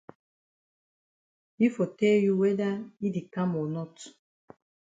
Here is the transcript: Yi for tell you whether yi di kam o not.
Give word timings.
Yi 1.59 1.67
for 1.75 1.89
tell 1.99 2.17
you 2.25 2.33
whether 2.41 2.71
yi 3.01 3.07
di 3.15 3.21
kam 3.33 3.51
o 3.59 3.63
not. 3.75 3.95